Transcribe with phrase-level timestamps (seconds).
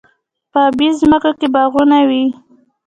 [0.51, 2.23] په ابی ځمکو کې باغونه وي.